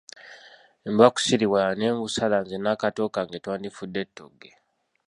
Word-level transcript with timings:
Mba 0.91 1.07
kusiruwala 1.13 1.71
ne 1.75 1.87
ngusala 1.95 2.37
nze 2.43 2.57
n'akaato 2.59 3.03
kange 3.15 3.37
twandifudde 3.43 4.01
ttogge. 4.07 4.51